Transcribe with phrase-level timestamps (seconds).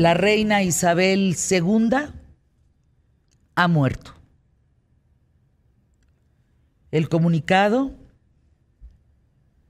[0.00, 1.90] La reina Isabel II
[3.54, 4.14] ha muerto.
[6.90, 7.92] El comunicado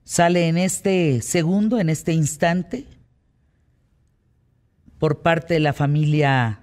[0.04, 2.86] sale en este segundo, en este instante,
[5.00, 6.60] por parte de la familia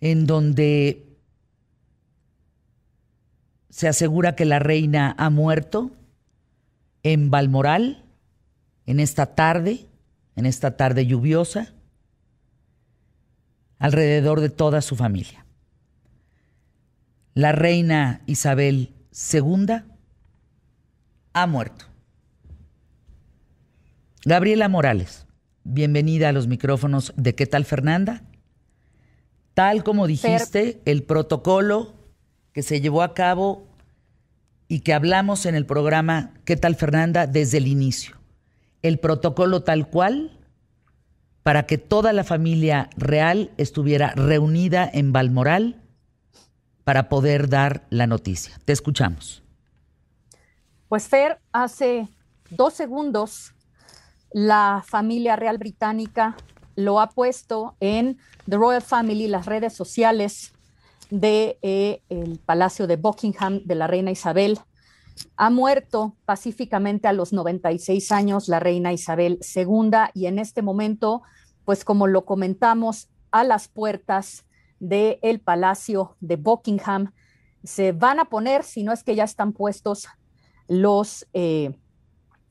[0.00, 1.16] en donde
[3.70, 5.92] se asegura que la reina ha muerto
[7.04, 8.04] en Balmoral
[8.86, 9.86] en esta tarde,
[10.34, 11.72] en esta tarde lluviosa,
[13.82, 15.44] alrededor de toda su familia.
[17.34, 18.92] La reina Isabel
[19.32, 19.82] II
[21.32, 21.86] ha muerto.
[24.24, 25.26] Gabriela Morales,
[25.64, 28.22] bienvenida a los micrófonos de ¿Qué tal Fernanda?
[29.52, 31.92] Tal como dijiste, el protocolo
[32.52, 33.66] que se llevó a cabo
[34.68, 37.26] y que hablamos en el programa ¿Qué tal Fernanda?
[37.26, 38.14] desde el inicio.
[38.82, 40.38] El protocolo tal cual
[41.42, 45.82] para que toda la familia real estuviera reunida en Balmoral
[46.84, 48.58] para poder dar la noticia.
[48.64, 49.42] Te escuchamos.
[50.88, 52.08] Pues Fer, hace
[52.50, 53.54] dos segundos
[54.32, 56.36] la familia real británica
[56.74, 60.52] lo ha puesto en The Royal Family, las redes sociales
[61.10, 64.58] de eh, el Palacio de Buckingham de la reina Isabel.
[65.36, 71.22] Ha muerto pacíficamente a los 96 años la reina Isabel II y en este momento,
[71.64, 74.44] pues como lo comentamos, a las puertas
[74.78, 77.12] del Palacio de Buckingham
[77.64, 80.08] se van a poner, si no es que ya están puestos,
[80.68, 81.76] los eh,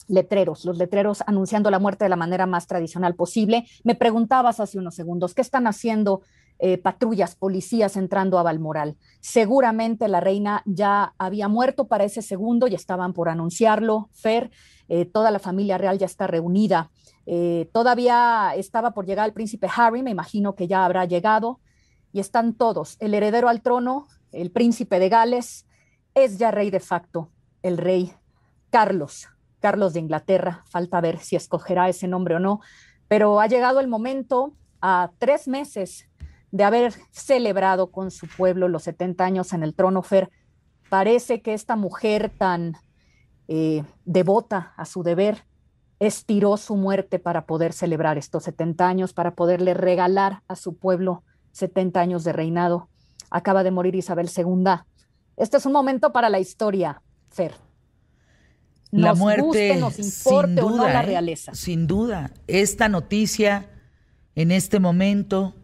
[0.08, 3.66] letreros, los letreros anunciando la muerte de la manera más tradicional posible.
[3.84, 6.22] Me preguntabas hace unos segundos, ¿qué están haciendo
[6.62, 8.96] eh, patrullas, policías entrando a Balmoral?
[9.20, 14.10] Seguramente la reina ya había muerto para ese segundo y estaban por anunciarlo.
[14.14, 14.52] Fer,
[14.88, 16.90] eh, toda la familia real ya está reunida.
[17.26, 21.60] Eh, todavía estaba por llegar el príncipe Harry, me imagino que ya habrá llegado.
[22.14, 25.66] Y están todos, el heredero al trono, el príncipe de Gales,
[26.14, 27.30] es ya rey de facto,
[27.64, 28.14] el rey
[28.70, 29.28] Carlos
[29.62, 30.66] Carlos de Inglaterra.
[30.70, 32.60] Falta ver si escogerá ese nombre o no,
[33.08, 36.10] pero ha llegado el momento a tres meses
[36.52, 40.30] de haber celebrado con su pueblo los 70 años en el trono Fer.
[40.90, 42.76] Parece que esta mujer tan
[43.48, 45.46] eh, devota a su deber
[46.00, 51.24] estiró su muerte para poder celebrar estos 70 años, para poderle regalar a su pueblo
[51.52, 52.90] 70 años de reinado.
[53.30, 54.66] Acaba de morir Isabel II.
[55.38, 57.54] Este es un momento para la historia, Fer
[58.92, 61.06] la muerte, nos importe sin duda, la ¿eh?
[61.06, 61.54] realeza.
[61.56, 63.70] sin duda, esta noticia
[64.36, 65.56] en este momento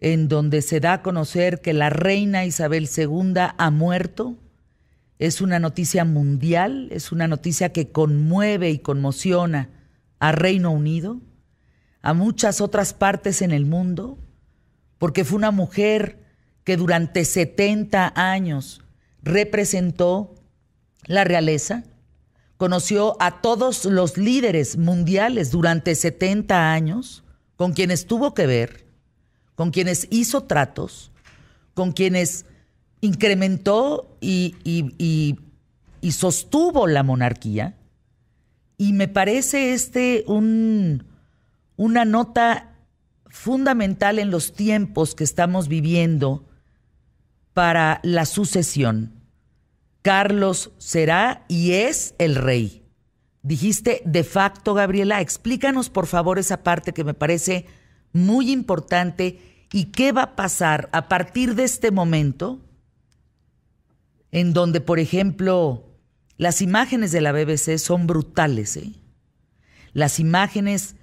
[0.00, 4.36] en donde se da a conocer que la reina Isabel II ha muerto,
[5.18, 9.70] es una noticia mundial, es una noticia que conmueve y conmociona
[10.18, 11.20] a Reino Unido,
[12.02, 14.18] a muchas otras partes en el mundo,
[14.98, 16.24] porque fue una mujer
[16.64, 18.82] que durante 70 años
[19.22, 20.34] representó
[21.06, 21.84] la realeza,
[22.56, 27.24] conoció a todos los líderes mundiales durante 70 años,
[27.56, 28.85] con quienes tuvo que ver,
[29.56, 31.10] con quienes hizo tratos,
[31.74, 32.46] con quienes
[33.00, 35.34] incrementó y,
[36.12, 37.74] sostuvo la monarquía.
[38.78, 41.04] Y me parece este un,
[41.76, 42.76] una nota
[43.28, 46.44] fundamental en los tiempos que estamos viviendo
[47.54, 49.14] para la sucesión.
[50.02, 52.84] Carlos será y es el rey.
[53.42, 57.66] Dijiste de facto, Gabriela, explícanos por favor esa parte que me parece
[58.16, 62.60] muy importante y qué va a pasar a partir de este momento
[64.32, 65.84] en donde, por ejemplo,
[66.36, 68.76] las imágenes de la BBC son brutales.
[68.76, 68.92] ¿eh?
[69.92, 70.96] Las imágenes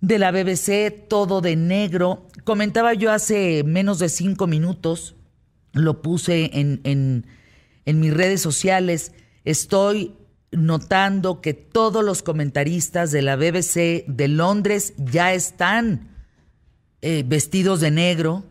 [0.00, 2.28] de la BBC, todo de negro.
[2.44, 5.16] Comentaba yo hace menos de cinco minutos,
[5.72, 7.26] lo puse en, en
[7.88, 9.12] en mis redes sociales
[9.46, 10.14] estoy
[10.50, 16.17] notando que todos los comentaristas de la BBC de Londres ya están
[17.00, 18.44] eh, vestidos de negro.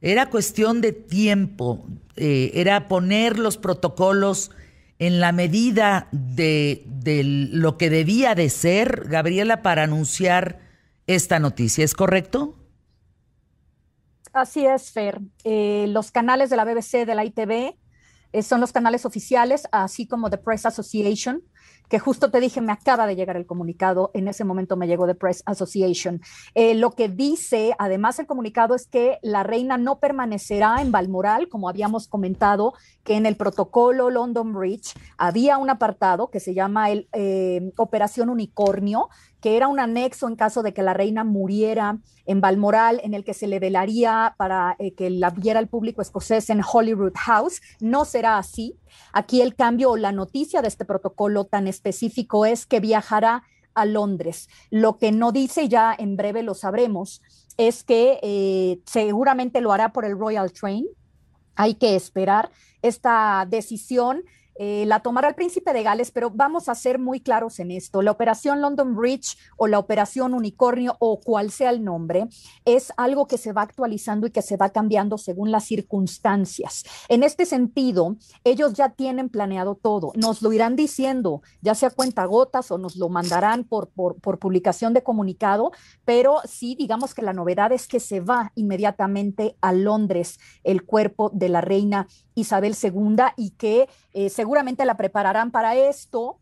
[0.00, 4.52] Era cuestión de tiempo, eh, era poner los protocolos
[4.98, 6.84] en la medida de,
[7.52, 10.60] lo que debía de ser, Gabriela, para anunciar
[11.08, 11.84] esta noticia.
[11.84, 12.54] ¿Es correcto?
[14.32, 15.20] Así es, Fer.
[15.44, 17.74] Eh, los canales de la BBC, de la ITV,
[18.42, 21.42] son los canales oficiales, así como The Press Association,
[21.88, 25.06] que justo te dije, me acaba de llegar el comunicado, en ese momento me llegó
[25.06, 26.20] The Press Association.
[26.54, 31.48] Eh, lo que dice, además, el comunicado es que la reina no permanecerá en Balmoral,
[31.48, 32.74] como habíamos comentado,
[33.04, 38.30] que en el protocolo London Bridge había un apartado que se llama el, eh, Operación
[38.30, 39.08] Unicornio,
[39.40, 43.24] que era un anexo en caso de que la reina muriera en Balmoral, en el
[43.24, 47.60] que se le velaría para eh, que la viera el público escocés en Holyrood House.
[47.80, 48.76] No será así.
[49.12, 53.42] Aquí el cambio o la noticia de este protocolo tan específico es que viajará
[53.72, 54.50] a Londres.
[54.68, 57.22] Lo que no dice, ya en breve lo sabremos,
[57.56, 60.84] es que eh, seguramente lo hará por el Royal Train.
[61.54, 62.50] Hay que esperar
[62.82, 64.22] esta decisión
[64.58, 68.02] eh, la tomará el príncipe de Gales, pero vamos a ser muy claros en esto.
[68.02, 72.28] La operación London Bridge o la operación Unicornio o cual sea el nombre,
[72.64, 76.84] es algo que se va actualizando y que se va cambiando según las circunstancias.
[77.08, 80.12] En este sentido, ellos ya tienen planeado todo.
[80.14, 84.92] Nos lo irán diciendo, ya sea cuenta gotas o nos lo mandarán por, por, publicación
[84.92, 85.72] de comunicado,
[86.04, 91.30] pero sí, digamos que la novedad es que se va inmediatamente a Londres el cuerpo
[91.32, 96.38] de la reina Isabel II y que eh, seguramente la prepararán para esto.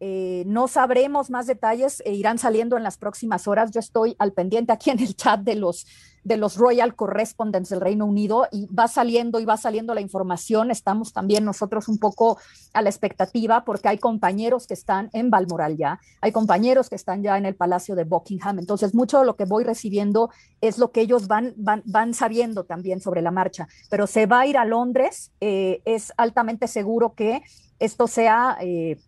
[0.00, 3.70] Eh, no sabremos más detalles, e irán saliendo en las próximas horas.
[3.70, 5.86] Yo estoy al pendiente aquí en el chat de los
[6.28, 10.70] de los Royal Correspondents del Reino Unido y va saliendo y va saliendo la información.
[10.70, 12.38] Estamos también nosotros un poco
[12.74, 17.22] a la expectativa porque hay compañeros que están en Balmoral ya, hay compañeros que están
[17.22, 18.58] ya en el Palacio de Buckingham.
[18.58, 20.30] Entonces, mucho de lo que voy recibiendo
[20.60, 23.66] es lo que ellos van, van, van sabiendo también sobre la marcha.
[23.88, 27.42] Pero se va a ir a Londres, eh, es altamente seguro que
[27.78, 28.98] esto sea, eh,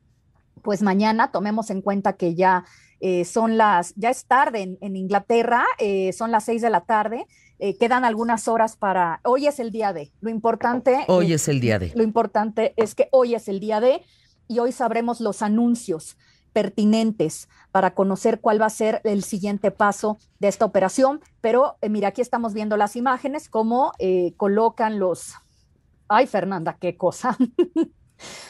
[0.62, 2.64] pues mañana, tomemos en cuenta que ya
[3.00, 7.26] eh, son las, ya es tarde en, Inglaterra, eh, son las seis de la tarde,
[7.58, 11.04] eh, quedan algunas horas para, hoy es el día de, lo importante.
[11.08, 11.92] Hoy es el día de.
[11.94, 14.02] Lo importante es que hoy es el día de
[14.48, 16.18] y hoy sabremos los anuncios
[16.52, 21.20] pertinentes para conocer cuál va a ser el siguiente paso de esta operación.
[21.40, 23.92] Pero mira, aquí estamos viendo las imágenes, cómo
[24.36, 25.34] colocan los...
[26.08, 27.38] Ay, Fernanda, qué cosa.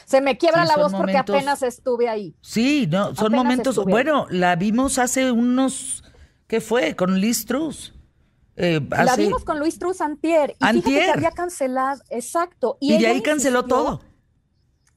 [0.05, 2.35] Se me quiebra la voz porque apenas estuve ahí.
[2.41, 3.77] Sí, no, son momentos.
[3.85, 6.03] Bueno, la vimos hace unos.
[6.47, 6.95] ¿Qué fue?
[6.95, 7.93] Con Liz Truss.
[8.57, 10.55] Eh, la vimos con Luis Truss Antier.
[10.59, 11.05] Y antier.
[11.05, 12.01] que había cancelado.
[12.09, 12.77] Exacto.
[12.79, 14.01] Y, de ahí canceló todo.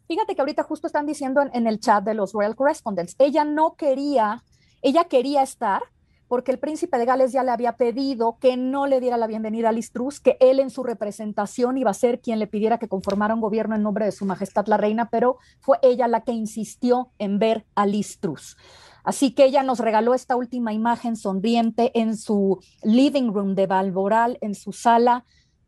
[0.07, 3.15] Fíjate que ahorita justo están diciendo en el chat de los Royal Correspondents.
[3.19, 4.43] Ella no quería,
[4.83, 5.83] ella quería estar,
[6.29, 9.69] porque el príncipe de Gales ya le había pedido que no le diera la bienvenida
[9.69, 12.89] a Liz Truss, que él en su representación iba a ser quien le pidiera que
[12.89, 16.33] conformara un gobierno en nombre de su majestad la reina, pero fue ella la que
[16.33, 18.57] insistió en ver a Liz Truss.
[19.05, 24.39] Así que ella nos regaló esta última imagen sonriente en su living room de Balboral,
[24.41, 25.25] en su sala,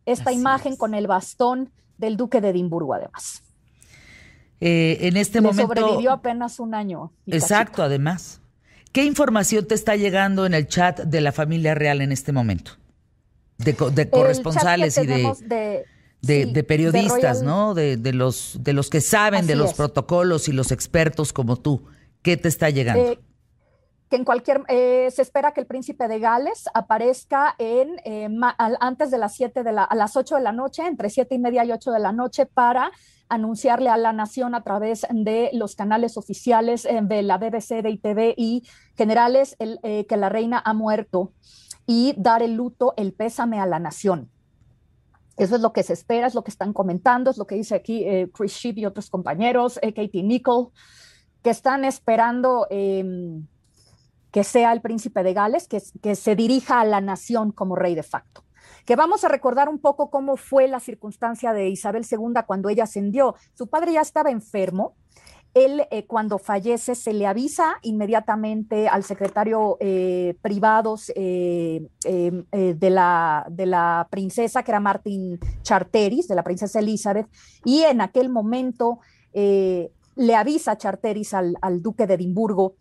[0.06, 3.42] esta imagen con el bastón del duque de Edimburgo, además.
[4.60, 5.74] Eh, en este le momento.
[5.74, 7.12] Sobrevivió apenas un año.
[7.26, 8.40] Exacto, además.
[8.96, 12.78] ¿Qué información te está llegando en el chat de la familia real en este momento?
[13.58, 13.75] De,
[14.08, 15.84] corresponsales y de,
[16.22, 17.75] de, periodistas, ¿no?
[17.75, 21.84] De, los, de los que saben de los protocolos y los expertos como tú.
[22.22, 23.12] ¿Qué te está llegando?
[23.12, 23.19] Eh,
[24.08, 29.10] que en cualquier, eh, se espera que el príncipe de Gales aparezca en, eh, antes
[29.10, 31.64] de las 7 de la, a las 8 de la noche, entre siete y media
[31.64, 32.92] y 8 de la noche, para
[33.28, 37.90] anunciarle a la nación a través de los canales oficiales eh, de la BBC, de
[37.90, 38.62] ITV y
[38.96, 41.32] generales eh, que la reina ha muerto
[41.84, 44.30] y dar el luto, el pésame a la nación.
[45.36, 47.75] Eso es lo que se espera, es lo que están comentando, es lo que dice
[47.75, 50.68] aquí Chris Sheep y otros compañeros, Katie Nicole,
[51.42, 53.46] que están esperando em,
[54.37, 57.95] que sea el príncipe de Gales, que, que se dirija a la nación como rey
[57.95, 58.45] de facto
[58.85, 62.85] que vamos a recordar un poco cómo fue la circunstancia de Isabel II cuando ella
[62.85, 63.35] ascendió.
[63.55, 64.95] Su padre ya estaba enfermo,
[65.55, 73.47] él eh, cuando fallece se le avisa inmediatamente al secretario eh, privados eh, de, la,
[73.49, 77.26] de la princesa, que era Martin Charteris, de la princesa Elizabeth,
[77.64, 78.99] y en aquel momento
[79.33, 82.75] le avisa Charteris al, al duque de Edimburgo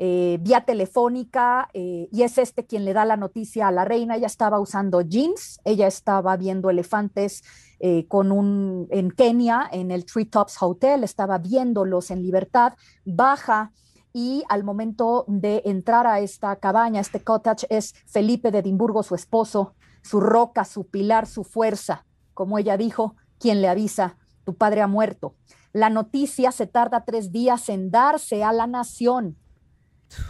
[0.00, 4.14] eh, vía telefónica eh, y es este quien le da la noticia a la reina.
[4.14, 7.42] Ella estaba usando jeans, ella estaba viendo elefantes
[7.80, 12.74] eh, con un, en Kenia, en el Treetops Hotel, estaba viéndolos en libertad,
[13.04, 13.72] baja
[14.12, 19.16] y al momento de entrar a esta cabaña, este cottage, es Felipe de Edimburgo, su
[19.16, 24.80] esposo, su roca, su pilar, su fuerza, como ella dijo, quien le avisa, tu padre
[24.80, 25.34] ha muerto.
[25.72, 29.36] La noticia se tarda tres días en darse a la nación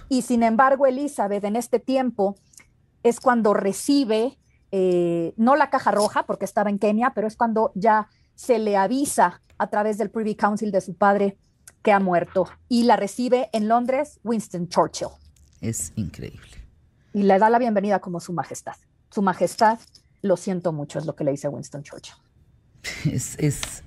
[0.09, 2.37] y sin embargo, Elizabeth en este tiempo
[3.03, 4.39] es cuando recibe,
[4.71, 8.77] eh, no la caja roja, porque estaba en Kenia, pero es cuando ya se le
[8.77, 11.37] avisa a través del Privy Council de su padre
[11.83, 12.49] que ha muerto.
[12.69, 15.09] Y la recibe en Londres Winston Churchill.
[15.61, 16.67] Es increíble.
[17.13, 18.77] Y le da la bienvenida como su majestad.
[19.11, 19.79] Su majestad,
[20.23, 22.17] lo siento mucho, es lo que le dice Winston Churchill.
[23.13, 23.83] es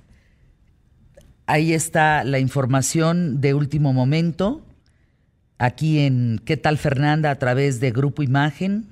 [1.46, 4.62] ahí está la información de último momento
[5.62, 7.30] aquí en ¿Qué tal Fernanda?
[7.30, 8.88] a través de Grupo Imagen,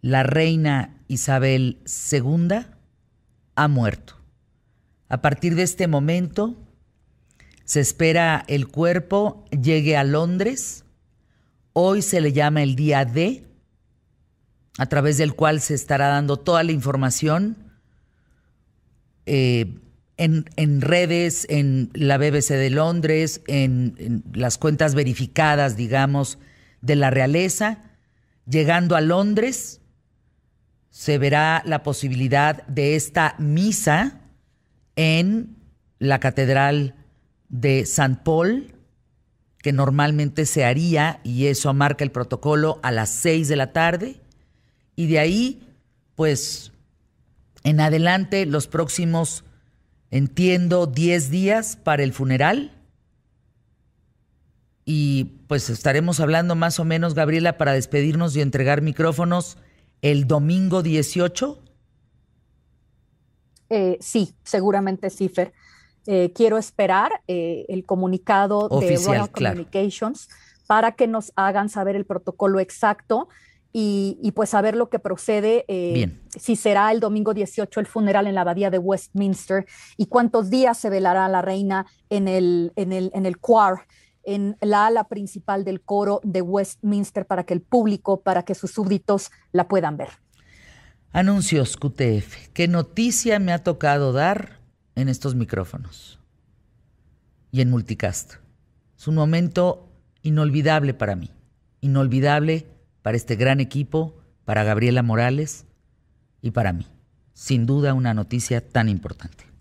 [0.00, 2.64] la reina Isabel II
[3.54, 4.16] ha muerto.
[5.10, 6.56] A partir de este momento,
[7.66, 10.86] se espera el cuerpo llegue a Londres.
[11.74, 13.44] Hoy se le llama el día D,
[14.78, 17.58] a través del cual se estará dando toda la información
[19.26, 19.78] eh,
[20.16, 26.38] en, redes, en la BBC de Londres, en, las cuentas verificadas, digamos,
[26.80, 27.82] de la realeza.
[28.46, 29.80] Llegando a Londres,
[30.90, 34.20] se verá la posibilidad de esta misa
[34.96, 35.56] en
[35.98, 36.94] la Catedral
[37.48, 38.18] de St.
[38.24, 38.74] Paul,
[39.58, 44.20] que normalmente se haría, y eso marca el protocolo, a las seis de la tarde.
[44.96, 45.68] Y de ahí,
[46.16, 46.72] pues,
[47.62, 49.44] en adelante, los próximos
[50.12, 52.70] entiendo, 10 días para el funeral.
[54.84, 59.56] Y pues estaremos hablando más o menos, Gabriela, para despedirnos y entregar micrófonos
[60.02, 61.58] el domingo 18.
[63.70, 65.52] Eh, sí, seguramente sí, Fer.
[66.06, 70.28] Eh, quiero esperar eh, el comunicado de Royal Communications
[70.66, 73.28] para que nos hagan saber el protocolo exacto
[73.72, 78.34] y, pues saber lo que procede, eh, si será el domingo 18 el funeral en
[78.34, 83.10] la abadía de Westminster y cuántos días se velará la reina en el, en el,
[83.14, 83.78] en el choir,
[84.24, 88.72] en la ala principal del coro de Westminster para que el público, para que sus
[88.72, 90.10] súbditos la puedan ver.
[91.12, 92.48] Anuncios QTF.
[92.52, 94.60] ¿Qué noticia me ha tocado dar
[94.96, 96.20] en estos micrófonos
[97.50, 98.34] y en multicast?
[98.98, 99.88] Es un momento
[100.22, 101.30] inolvidable para mí,
[101.80, 102.66] inolvidable
[103.02, 105.66] para este gran equipo, para Gabriela Morales
[106.40, 106.86] y para mí.
[107.34, 109.52] Sin duda una noticia tan importante.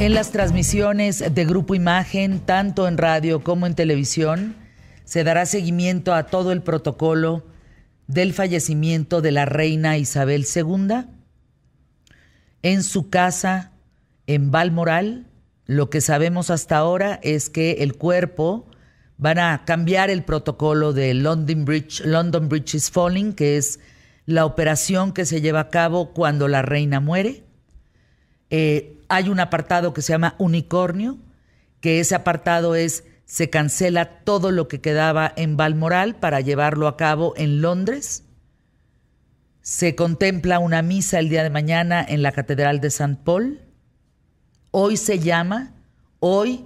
[0.00, 4.54] En las transmisiones de Grupo Imagen, tanto en radio como en televisión,
[5.04, 7.42] se dará seguimiento a todo el protocolo
[8.08, 11.04] del fallecimiento de la reina Isabel II
[12.62, 13.70] en su casa
[14.26, 15.26] en Balmoral.
[15.66, 18.66] Lo que sabemos hasta ahora es que el cuerpo
[19.18, 23.78] van a cambiar el protocolo de London Bridge, London Bridge is Falling, que es
[24.24, 27.44] la operación que se lleva a cabo cuando la reina muere.
[28.50, 31.18] Eh, hay un apartado que se llama unicornio,
[31.80, 36.96] que ese apartado es se cancela todo lo que quedaba en Balmoral para llevarlo a
[36.96, 38.24] cabo en Londres.
[39.60, 43.18] Se contempla una misa el día de mañana en la Catedral de St.
[43.22, 43.60] Paul.
[44.70, 45.74] Hoy se llama,
[46.20, 46.64] hoy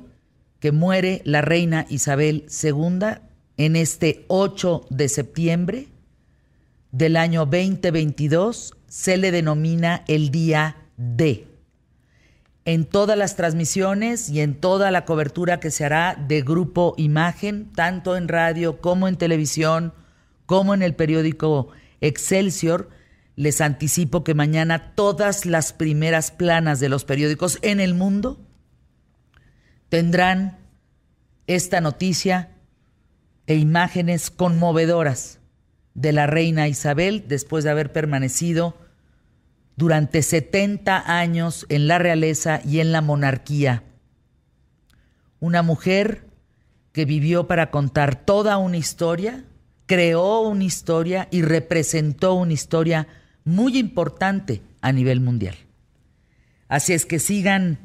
[0.61, 3.19] que muere la reina Isabel II,
[3.57, 5.89] en este 8 de septiembre
[6.93, 11.52] del año 2022, se le denomina el día D
[12.65, 17.73] en todas las transmisiones y en toda la cobertura que se hará de Grupo Imagen,
[17.73, 19.93] tanto en radio como en televisión,
[20.47, 21.69] como en el periódico
[22.01, 22.91] Excelsior.
[23.35, 28.41] Les anticipo que mañana todas las primeras planas de los periódicos en el mundo
[29.89, 30.59] tendrán
[31.47, 32.51] esta noticia
[33.47, 35.41] e imágenes conmovedoras
[35.95, 38.77] de la reina Isabel después de haber permanecido
[39.77, 43.85] durante 70 años en la realeza y en la monarquía.
[45.41, 46.27] Una mujer
[46.93, 49.45] que vivió para contar toda una historia,
[49.87, 53.09] creó una historia y representó una historia
[53.45, 55.57] muy importante a nivel mundial.
[56.69, 57.79] Así es que sigan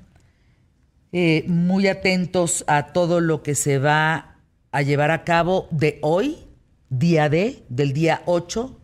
[1.11, 4.35] eh, muy atentos a todo lo que se va
[4.71, 6.37] a llevar a cabo de hoy,
[6.89, 8.76] día D, del día 8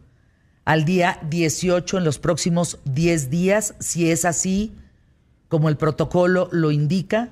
[0.66, 4.76] al día 18 en los próximos 10 días, si es así
[5.50, 7.30] como el protocolo lo indica.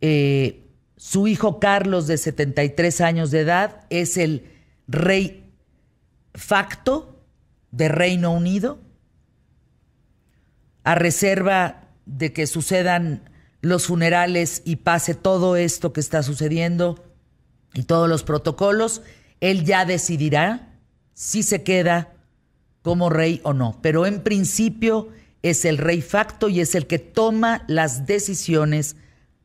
[0.00, 4.44] Eh, su hijo Carlos, de 73 años de edad, es el
[4.86, 5.50] rey
[6.34, 7.24] facto
[7.70, 8.78] de Reino Unido,
[10.84, 13.30] a reserva de que sucedan
[13.62, 17.04] los funerales y pase todo esto que está sucediendo
[17.74, 19.02] y todos los protocolos,
[19.40, 20.69] él ya decidirá
[21.20, 22.14] si se queda
[22.80, 25.10] como rey o no, pero en principio
[25.42, 28.96] es el rey facto y es el que toma las decisiones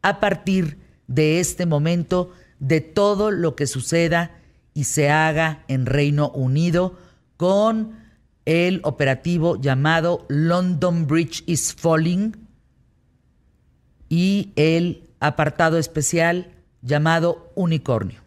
[0.02, 0.78] a partir
[1.08, 4.32] de este momento de todo lo que suceda
[4.74, 6.98] y se haga en Reino Unido
[7.36, 8.00] con
[8.46, 12.38] el operativo llamado London Bridge is Falling
[14.08, 18.25] y el apartado especial llamado Unicornio.